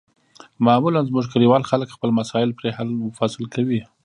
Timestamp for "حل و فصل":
2.77-3.43